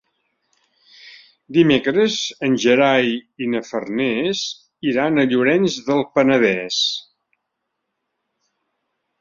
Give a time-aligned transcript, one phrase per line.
[1.57, 2.15] Dimecres
[2.47, 3.11] en Gerai
[3.47, 4.43] i na Farners
[4.93, 6.81] iran a Llorenç del Penedès.